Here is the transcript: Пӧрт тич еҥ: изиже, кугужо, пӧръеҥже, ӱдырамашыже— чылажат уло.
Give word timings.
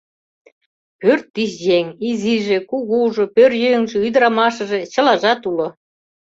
Пӧрт 0.99 1.25
тич 1.33 1.53
еҥ: 1.77 1.85
изиже, 2.09 2.57
кугужо, 2.69 3.25
пӧръеҥже, 3.35 3.97
ӱдырамашыже— 4.07 4.79
чылажат 4.91 5.41
уло. 5.49 5.67